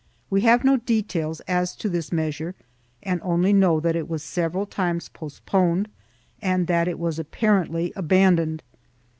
[0.29, 2.55] 1 We have no details as to this measure
[3.03, 5.89] and only know that it was several times postponed
[6.41, 8.63] and that it was apparently abandoned.